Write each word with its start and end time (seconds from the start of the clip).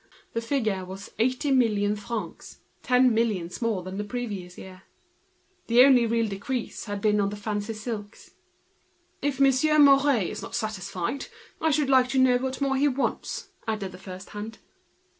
The 0.33 0.41
figure 0.41 0.83
was 0.83 1.11
eighty 1.19 1.51
million 1.51 1.95
francs, 1.95 2.57
ten 2.81 3.13
millions 3.13 3.61
more 3.61 3.83
than 3.83 3.99
the 3.99 4.03
preceding 4.03 4.49
year. 4.63 4.81
The 5.67 5.83
only 5.83 6.07
real 6.07 6.27
decrease 6.27 6.87
was 6.87 7.05
on 7.05 7.29
the 7.29 7.35
fancy 7.35 7.75
silks. 7.75 8.31
"If 9.21 9.39
Monsieur 9.39 9.77
Mouret 9.77 10.23
is 10.31 10.41
not 10.41 10.55
satisfied, 10.55 11.27
I 11.61 11.69
should 11.69 11.91
like 11.91 12.09
to 12.09 12.19
know 12.19 12.37
what 12.37 12.61
more 12.61 12.77
he 12.77 12.87
wants," 12.87 13.49
added 13.67 13.91
the 13.91 13.99
first 13.99 14.29
hand. 14.29 14.57